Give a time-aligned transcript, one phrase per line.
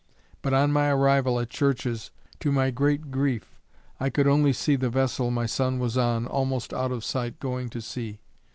[0.41, 2.09] But on my arrival at Church's,
[2.39, 3.59] to my great grief,
[3.99, 7.69] I could only see the vessel my son was on almost out of sight going
[7.69, 8.19] to sea.